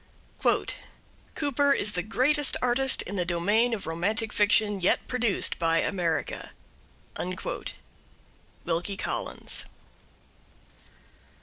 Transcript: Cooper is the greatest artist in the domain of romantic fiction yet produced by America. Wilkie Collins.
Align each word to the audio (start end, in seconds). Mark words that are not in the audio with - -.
Cooper 1.35 1.73
is 1.73 1.91
the 1.91 2.01
greatest 2.01 2.57
artist 2.59 3.03
in 3.03 3.17
the 3.17 3.23
domain 3.23 3.71
of 3.71 3.85
romantic 3.85 4.33
fiction 4.33 4.81
yet 4.81 5.07
produced 5.07 5.59
by 5.59 5.77
America. 5.77 6.53
Wilkie 8.65 8.97
Collins. 8.97 9.65